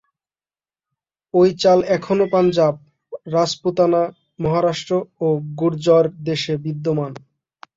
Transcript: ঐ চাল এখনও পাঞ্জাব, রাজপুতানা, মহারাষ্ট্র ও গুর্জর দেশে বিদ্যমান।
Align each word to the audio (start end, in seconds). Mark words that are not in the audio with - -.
ঐ 1.33 1.41
চাল 1.61 1.79
এখনও 1.97 2.25
পাঞ্জাব, 2.33 2.73
রাজপুতানা, 3.27 4.03
মহারাষ্ট্র 4.39 4.93
ও 5.21 5.27
গুর্জর 5.59 6.03
দেশে 6.27 6.53
বিদ্যমান। 6.65 7.11